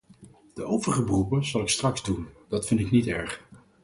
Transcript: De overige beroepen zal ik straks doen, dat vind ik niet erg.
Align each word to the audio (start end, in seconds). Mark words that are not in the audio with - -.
De 0.53 0.63
overige 0.65 1.03
beroepen 1.03 1.45
zal 1.45 1.61
ik 1.61 1.69
straks 1.69 2.03
doen, 2.03 2.27
dat 2.49 2.67
vind 2.67 2.79
ik 2.79 2.91
niet 2.91 3.07
erg. 3.07 3.45